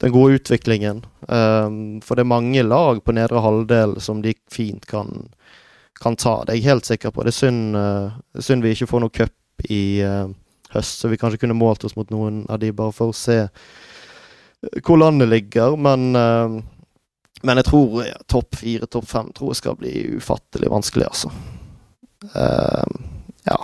[0.01, 1.03] den gode utviklingen.
[1.29, 5.27] Um, for det er mange lag på nedre halvdel som de fint kan,
[6.01, 6.41] kan ta.
[6.43, 7.23] Det er jeg helt sikker på.
[7.23, 10.03] Det er synd, uh, synd vi ikke får noe cup i
[10.73, 13.45] høst, så vi kanskje kunne målt oss mot noen av de bare for å se
[14.83, 15.77] hvor landet ligger.
[15.79, 16.09] Men
[17.45, 21.31] men jeg tror ja, topp fire, topp fem tror jeg skal bli ufattelig vanskelig, altså.
[23.45, 23.59] Ja,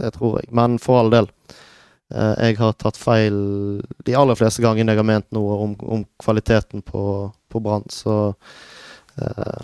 [0.00, 0.50] det tror jeg.
[0.52, 1.30] Men for all del.
[2.10, 3.36] Jeg har tatt feil
[4.06, 8.32] de aller fleste gangene jeg har ment noe om, om kvaliteten på, på Brann, så
[8.34, 9.60] uh,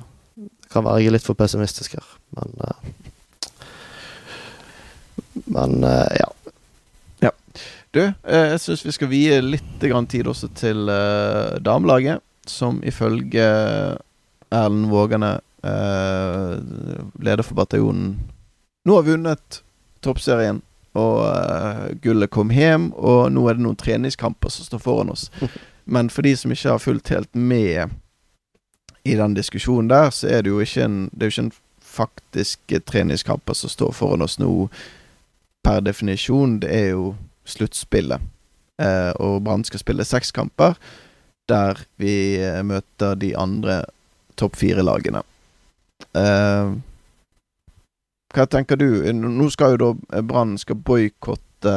[0.76, 2.54] kan være jeg er litt for pessimistisk her, men
[5.52, 6.26] Men ja.
[7.20, 7.30] ja.
[7.92, 10.88] Du, jeg syns vi skal vie litt tid også til
[11.60, 13.44] damelaget som ifølge
[14.50, 16.58] Erlend Vågane, eh,
[17.20, 18.16] leder for bataljonen,
[18.84, 19.62] nå har vunnet
[20.00, 20.62] toppserien.
[20.96, 25.26] Og uh, gullet kom hjem, og nå er det noen treningskamper som står foran oss.
[25.84, 27.92] Men for de som ikke har fulgt helt med
[29.06, 31.56] i den diskusjonen der, så er det jo ikke en, det er jo ikke en
[31.96, 34.68] faktiske treningskamper som står foran oss nå
[35.64, 36.58] per definisjon.
[36.62, 37.14] Det er jo
[37.46, 38.20] sluttspillet.
[38.82, 40.76] Eh, og Brann skal spille seks kamper
[41.48, 43.84] der vi eh, møter de andre
[44.36, 45.22] topp fire-lagene.
[46.18, 46.74] Eh,
[48.36, 48.88] hva tenker du?
[49.14, 51.76] Nå skal jo da Brann boikotte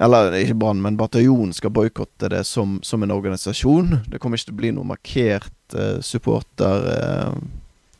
[0.00, 3.98] Eller ikke Brann, men bataljonen skal boikotte det som, som, en organisasjon.
[4.06, 6.90] Det kommer ikke til å bli noe markert eh, supporter...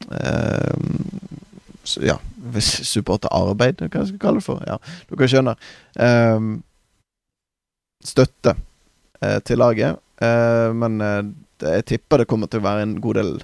[0.08, 0.94] Uh,
[2.04, 2.14] ja,
[2.92, 4.62] supporterarbeid, hva jeg skal kalle det for.
[4.68, 4.76] Ja,
[5.10, 5.70] dere skjønner.
[8.06, 8.54] støtte
[9.44, 9.98] til laget.
[10.20, 11.22] Eh, men uh,
[11.62, 13.36] jeg tipper det kommer til å være en god del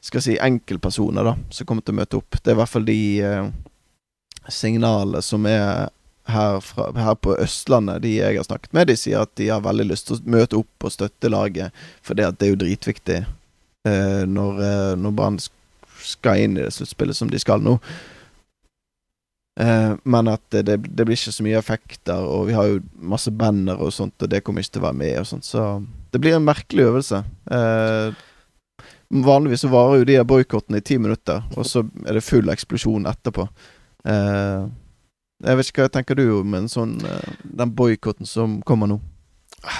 [0.00, 2.38] skal jeg si enkeltpersoner da som kommer til å møte opp.
[2.38, 3.50] Det er i hvert fall de uh,
[4.48, 5.90] signalene som er
[6.34, 9.64] her, fra, her, på Østlandet, de jeg har snakket med, de sier at de har
[9.64, 13.20] veldig lyst til å møte opp og støtte laget, for det, er jo dritviktig
[14.28, 14.58] når,
[15.00, 15.38] når Brann
[16.04, 17.78] skal inn i det sluttspillet som de skal nå.
[19.60, 23.32] Eh, men at det, det, blir ikke så mye effekter, og vi har jo masse
[23.34, 25.64] banner og sånt, og det kommer ikke til å være med og sånt, så
[26.14, 27.22] det blir en merkelig øvelse.
[27.56, 28.20] Eh,
[29.10, 33.08] vanligvis så varer jo de boikottene i ti minutter, og så er det full eksplosjon
[33.10, 33.48] etterpå.
[34.08, 34.70] Eh,
[35.40, 38.98] jeg vet ikke hva tenker du om en sånn, eh, den boikotten som kommer nå?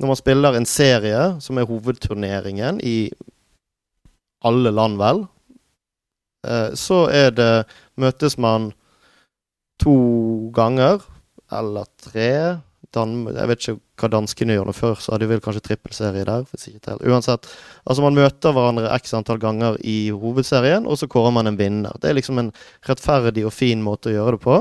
[0.00, 3.12] når man spiller en serie som er hovedturneringen i
[4.46, 5.24] alle land, vel,
[6.46, 7.52] eh, så er det
[8.00, 8.70] Møtes man
[9.80, 11.02] to ganger,
[11.52, 12.60] eller tre
[12.94, 16.24] Dan Jeg vet ikke hva danskene gjør nå før, så hadde de vel kanskje trippelserie
[16.26, 16.46] der.
[17.06, 17.46] Uansett.
[17.84, 21.94] Altså, man møter hverandre x antall ganger i hovedserien, og så kårer man en vinner.
[22.00, 22.50] Det er liksom en
[22.88, 24.58] rettferdig og fin måte å gjøre det på.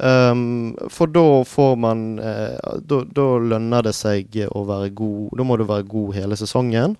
[0.00, 5.44] Um, for da får man eh, da, da, lønner det seg å være god Da
[5.44, 6.94] må du være god hele sesongen.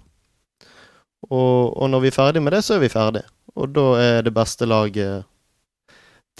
[1.28, 3.22] Og, og, når vi er ferdig med det, så er vi ferdig.
[3.58, 5.26] Og da er det beste laget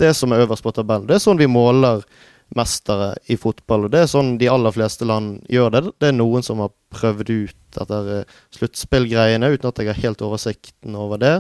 [0.00, 1.08] det som er øverst på tabellen.
[1.08, 2.00] Det er sånn vi måler
[2.56, 3.86] mestere i fotball.
[3.86, 5.82] Og det er sånn de aller fleste land gjør det.
[6.00, 10.24] Det er noen som har prøvd ut dette eh, sluttspillgreiene uten at jeg har helt
[10.24, 11.34] oversikten over det.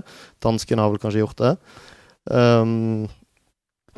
[0.44, 1.54] Danskene har vel kanskje gjort det.
[2.30, 3.08] Um,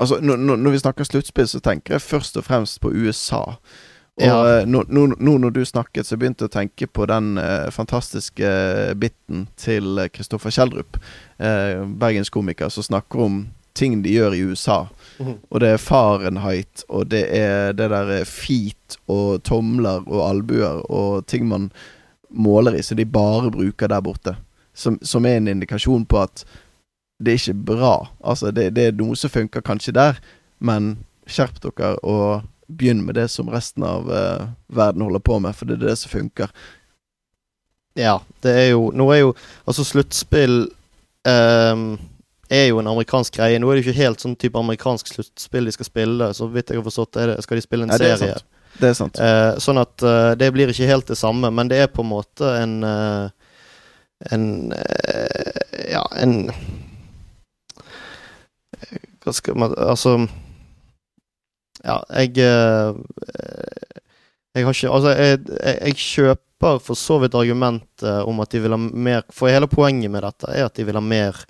[0.02, 3.42] Altså, når, når vi snakker sluttspill, så tenker jeg først og fremst på USA.
[4.20, 4.64] Og ja.
[4.68, 8.50] nå, nå, nå, når du snakket, så begynte jeg å tenke på den eh, fantastiske
[9.00, 10.98] biten til Kristoffer Kjeldrup,
[11.40, 13.38] eh, bergenskomiker, som snakker om
[13.72, 14.82] ting de gjør i USA.
[15.18, 15.38] Mm.
[15.48, 20.84] Og det er Fahrenheit, og det er det der eh, feet og tomler og albuer
[20.92, 21.70] og ting man
[22.28, 24.36] måler i, så de bare bruker der borte.
[24.74, 26.44] Som, som er en indikasjon på at
[27.22, 27.96] det er ikke bra.
[28.24, 30.20] Altså, det, det, er noe som funker kanskje der,
[30.60, 30.96] men
[31.28, 35.68] skjerp dere og begynn med det som resten av uh, verden holder på med, for
[35.68, 36.52] det er det som funker.
[37.98, 39.34] Ja, det er jo Nå er jo
[39.68, 40.62] Altså, sluttspill
[41.28, 41.98] um,
[42.52, 43.60] er jo en amerikansk greie.
[43.60, 46.30] Nå er det ikke helt sånn type amerikansk sluttspill de skal spille.
[46.36, 48.40] Så vidt jeg har forstått, det, skal de spille en ja, det serie.
[48.80, 49.20] Det er sant.
[49.20, 52.12] Uh, sånn at uh, det blir ikke helt det samme, men det er på en
[52.12, 52.80] måte en
[54.30, 54.44] En
[55.90, 56.52] Ja, en
[59.22, 60.16] hva skal man Altså
[61.82, 62.94] Ja, jeg eh,
[64.54, 68.74] Jeg har ikke Altså, jeg, jeg, kjøper for så vidt argumentet om at de vil
[68.74, 71.40] ha mer For hele poenget med dette er at de vil ha mer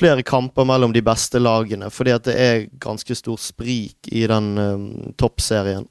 [0.00, 4.46] flere kamper mellom de beste lagene, fordi at det er ganske stor sprik i den
[4.56, 4.84] um,
[5.20, 5.84] toppserien.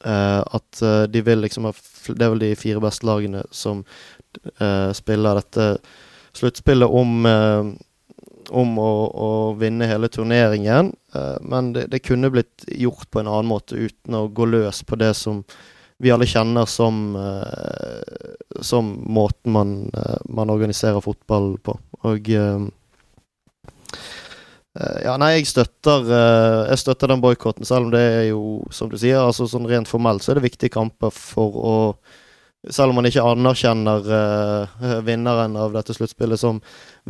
[0.00, 1.74] Uh, at uh, de vil liksom ha
[2.08, 5.66] Det er vel de fire beste lagene som uh, spiller dette
[6.34, 7.26] sluttspillet om
[8.52, 10.92] om å, å, vinne hele turneringen.
[11.16, 14.82] Uh, men det, det, kunne blitt gjort på en annen måte uten å gå løs
[14.86, 15.42] på det som
[16.02, 21.78] vi alle kjenner som, uh, som måten man, uh, man, organiserer fotball på.
[22.08, 22.32] Og
[24.72, 26.06] ja, nei, jeg støtter,
[26.70, 28.40] jeg støtter den boikotten, selv om det er jo,
[28.72, 31.74] som du sier, altså sånn rent formelt så er det viktige kamper for å
[32.70, 36.60] selv om man ikke anerkjenner uh, vinneren av dette sluttspillet som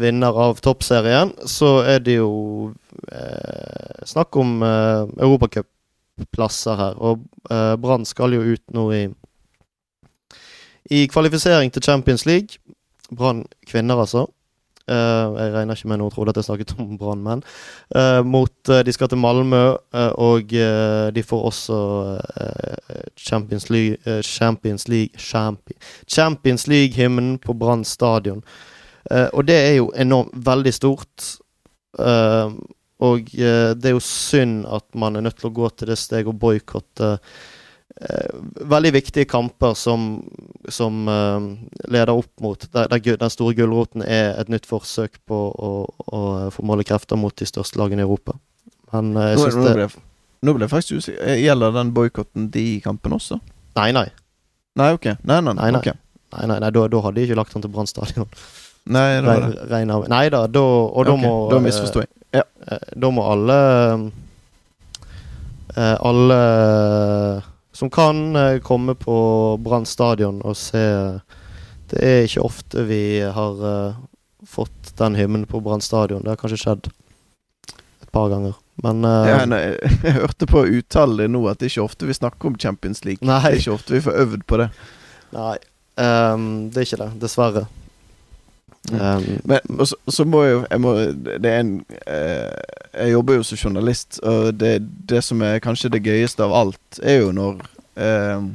[0.01, 6.97] vinner av toppserien, så er det jo uh, snakk om uh, europacupplasser her.
[6.97, 9.03] Og uh, Brann skal jo ut nå i,
[10.91, 12.57] i kvalifisering til Champions League.
[13.13, 14.27] Brann kvinner, altså.
[14.91, 17.45] Uh, jeg regner ikke med noen trodde at jeg snakket om brannmenn.
[17.95, 19.63] uh, mot, uh, De skal til Malmö,
[20.19, 20.51] og
[21.15, 21.79] de får også
[23.17, 28.43] Champions League Champions League Champion, Champions League-hymnen på Brann stadion.
[29.33, 31.39] og det er jo enormt veldig stort.
[32.99, 36.27] og det er jo synd at man er nødt til å gå til det steget
[36.27, 37.19] å boikotte Eh,
[38.73, 40.23] veldig viktige kamper som,
[40.73, 41.45] som uh,
[41.93, 45.73] leder opp mot der, der, den store gulroten er et nytt forsøk på å,
[46.09, 46.23] å
[46.55, 48.39] få måle krefter mot de største lagene i Europa.
[48.93, 49.91] Men jeg syns det ble,
[50.43, 51.37] Nå ble jeg faktisk usikker.
[51.39, 53.39] Gjelder den boikotten de kampene også?
[53.79, 54.09] Nei, nei.
[54.81, 55.13] Nei, ok.
[55.23, 55.95] Nei, nei, nei, okay.
[56.35, 58.27] nei, nei, nei da, da, hadde de ikke lagt han til Brann stadion.
[58.91, 59.69] Nei, da var det.
[59.71, 62.11] Regn, nei da, da, og da okay, må Da misforsto jeg.
[62.35, 62.43] Ja.
[62.99, 63.59] Da må alle
[65.77, 66.39] Alle
[67.83, 70.83] som kan eh, komme på Brann stadion og se
[71.91, 73.97] Det er ikke ofte vi har uh,
[74.47, 76.23] fått den hymnen på Brann stadion.
[76.23, 78.55] Det har kanskje skjedd et par ganger.
[78.87, 79.61] Men uh, ja, nei,
[80.07, 83.27] Jeg hørte på uttale nå at det er ikke ofte vi snakker om Champions League.
[83.27, 83.43] Nei.
[83.43, 84.71] Det er ikke ofte vi får øvd på det.
[85.35, 85.59] Nei,
[86.07, 87.11] um, det er ikke det.
[87.27, 87.67] Dessverre.
[88.91, 90.93] Um, Men så, så, må jeg jo jeg må,
[91.39, 92.51] Det er en eh,
[92.99, 94.73] Jeg jobber jo som journalist, og det,
[95.09, 97.63] det, som er kanskje det gøyeste av alt, er jo når
[97.95, 98.49] eh,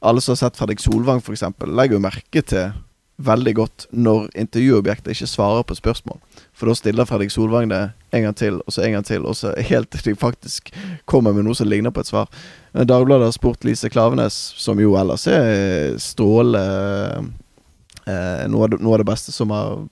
[0.00, 2.70] alle som har sett Fredrik Solvang, f.eks., legger jo merke til
[3.16, 6.18] veldig godt når intervjuobjektet ikke svarer på spørsmål.
[6.54, 7.82] For da stiller Fredrik Solvang det
[8.14, 10.70] en gang til, og så en gang til, og så helt til de faktisk
[11.10, 12.30] kommer med noe som ligner på et svar.
[12.74, 17.34] Dagbladet har spurt Lise Klavenes, som jo ellers er strålende
[18.06, 19.84] eh, noe, av det, noe, av det, beste som har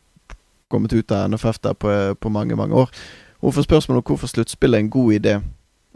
[0.73, 2.93] kommet ut av NFF der på, på mange, mange år.
[3.43, 5.35] Hun får spørsmål om hvorfor sluttspill er en god idé.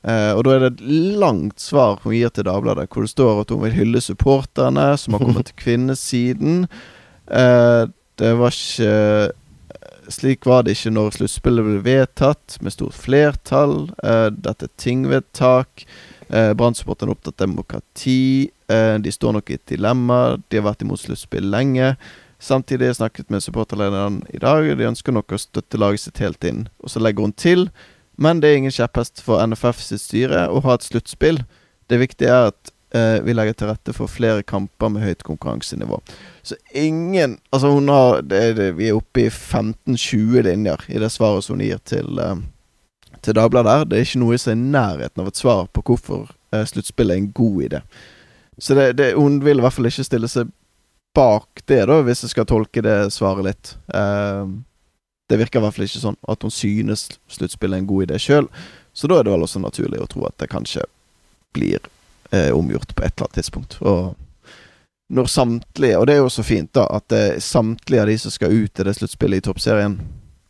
[0.07, 0.85] Eh, og da er det et
[1.23, 5.17] langt svar hun gir til Dagbladet, hvor det står at hun vil hylle supporterne som
[5.17, 6.67] har kommet til kvinnesiden.
[7.27, 7.83] Eh,
[8.17, 9.33] det var ikke
[10.07, 13.89] Slik var det ikke når sluttspillet ble vedtatt med stort flertall.
[14.07, 15.83] Eh, dette er tingvedtak.
[16.29, 18.47] Eh, Brann-supporterne er opptatt demokrati.
[18.73, 20.39] Eh, de står nok i et dilemma.
[20.49, 21.95] De har vært imot sluttspill lenge.
[22.43, 26.05] Samtidig har jeg snakket med supporterlederen i dag, og de ønsker nok å støtte laget
[26.05, 26.67] sitt helt inn.
[26.85, 27.71] Og så legger hun til
[28.17, 31.43] men det er ingen kjepphest for NFF sitt styre å ha et sluttspill.
[31.91, 36.01] Det viktige er at eh, vi legger til rette for flere kamper med høyt konkurransenivå.
[36.43, 41.13] Så ingen Altså, hun har det, det, Vi er oppe i 15-20 linjer i det
[41.13, 42.41] svaret som hun gir til, eh,
[43.21, 43.91] til Dagbladet.
[43.91, 47.13] Det er ikke noe som er i nærheten av et svar på hvorfor eh, sluttspill
[47.13, 47.85] er en god idé.
[48.59, 50.53] Så det, det, hun vil i hvert fall ikke stille seg
[51.17, 53.73] bak det, da, hvis jeg skal tolke det svaret litt.
[53.93, 54.49] Uh,
[55.29, 58.21] det virker i hvert fall ikke sånn at hun synes sluttspillet er en god idé
[58.23, 58.51] sjøl.
[58.97, 60.85] Så da er det vel også naturlig å tro at det kanskje
[61.57, 61.81] blir
[62.31, 63.79] eh, omgjort på et eller annet tidspunkt.
[63.83, 64.15] Og
[65.09, 68.31] når samtlige Og det er jo så fint, da, at det, samtlige av de som
[68.31, 69.99] skal ut i det sluttspillet i toppserien,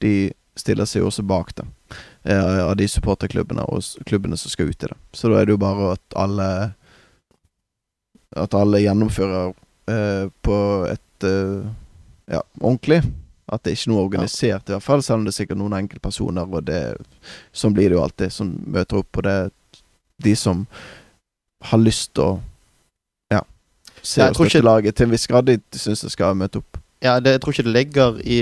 [0.01, 1.67] de stiller seg jo også bak det.
[2.25, 4.97] Eh, av de supporterklubbene og klubbene som skal ut i det.
[5.13, 6.49] Så da er det jo bare at alle
[8.37, 9.55] At alle gjennomfører
[9.93, 10.59] eh, på
[10.91, 11.69] et eh,
[12.33, 13.01] ja, ordentlig
[13.47, 15.77] at det er ikke noe organisert, i hvert fall, selv om det er sikkert noen
[15.79, 16.81] enkeltpersoner, og det
[17.55, 19.53] Sånn blir det jo alltid, som møter opp, og det er
[20.27, 20.65] de som
[21.71, 22.33] har lyst til å
[23.33, 23.43] Ja,
[24.03, 26.81] se ja, og støtte laget til en viss grad, de syns det skal møte opp.
[27.05, 28.41] Ja, det, jeg tror ikke det ligger i,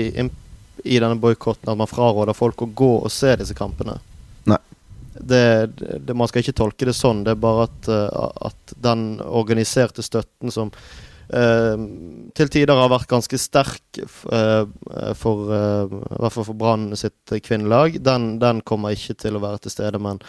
[0.83, 3.99] i denne boikotten at man fraråder folk å gå og se disse kampene.
[5.15, 5.43] Det,
[5.77, 7.23] det, man skal ikke tolke det sånn.
[7.25, 10.73] Det er bare at, uh, at den organiserte støtten som
[11.29, 11.77] Eh,
[12.37, 14.65] til tider har vært ganske sterk eh,
[15.17, 17.97] for eh, hvert fall for Brann sitt kvinnelag.
[18.05, 20.21] Den, den, kommer ikke til å være til stede, men,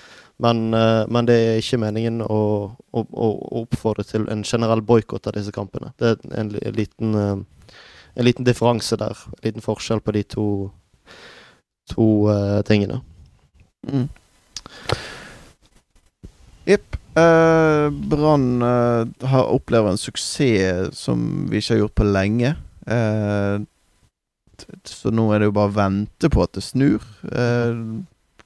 [0.43, 2.41] men, men det er ikke meningen å,
[2.73, 3.31] å, å
[3.63, 5.93] oppfordre til en generell boikott av disse kampene.
[6.01, 9.25] Det er en, en liten, en liten differanse der.
[9.37, 10.47] En liten forskjell på de to,
[11.93, 12.09] to
[12.69, 13.03] tingene.
[13.87, 14.09] Mm.
[16.67, 16.99] Jepp.
[17.17, 22.53] Uh, Brann uh, har opplever en suksess som vi ikke har gjort på lenge.
[22.85, 23.65] Uh,
[24.85, 27.03] så nå er det jo bare å vente på at det snur.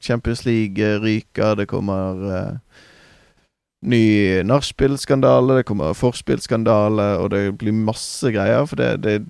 [0.02, 2.59] Champions League ryker, det kommer
[3.80, 8.66] ny nachspiel-skandale, det kommer forspill-skandale, og det blir masse greier.
[8.66, 9.28] For det, det er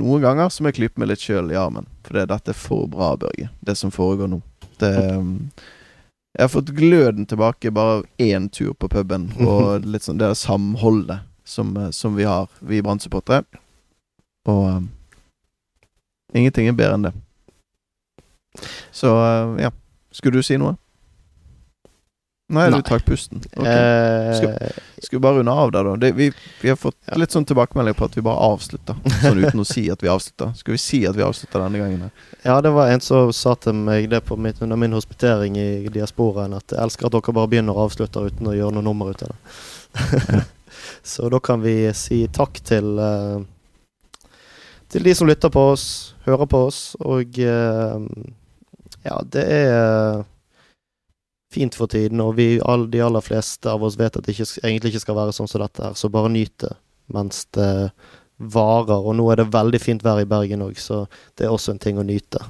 [0.00, 1.86] noen ganger som jeg klyper meg litt sjøl i armen.
[2.06, 4.40] For det, dette er for bra, Børge, det som foregår nå.
[4.80, 5.34] Det um,
[6.36, 11.24] jeg har fått gløden tilbake bare én tur på puben, og litt sånn det samholdet
[11.48, 13.44] som, eh, som vi har, vi Brann-supportere.
[14.48, 14.90] Og um,
[16.36, 17.14] ingenting er bedre enn det.
[18.92, 19.72] Så uh, ja.
[20.12, 20.78] Skulle du si noe?
[22.48, 22.78] Nei, Nei.
[22.78, 23.42] du trakk pusten.
[23.52, 24.36] Okay.
[24.38, 24.54] Skal,
[25.02, 25.96] skal, vi bare runde av der, da?
[26.00, 26.30] Det, vi,
[26.62, 27.18] vi, har fått ja.
[27.20, 28.96] litt sånn tilbakemelding på at vi bare avslutter.
[29.20, 30.54] Sånn uten å si at vi avslutter.
[30.56, 32.06] Skal vi si at vi avslutter denne gangen?
[32.46, 35.92] Ja, det var en som sa til meg det på mitt, under min hospitering i
[35.92, 39.12] diasporaen, at jeg elsker at dere bare begynner og avslutter uten å gjøre noe nummer
[39.12, 40.40] ut av det.
[41.12, 43.44] Så da kan vi si takk til uh,
[44.88, 45.86] til de som lytter på oss,
[46.24, 48.00] hører på oss, og uh,
[49.04, 50.24] ja, det er
[51.52, 54.48] fint for tiden, og vi, all, de aller fleste av oss vet at det ikke,
[54.62, 56.74] egentlig ikke skal være sånn som dette her, så bare nyt det
[57.14, 57.70] mens det
[58.36, 59.00] varer.
[59.00, 61.06] Og nå er det veldig fint vær i Bergen òg, så
[61.38, 62.42] det er også en ting å nyte.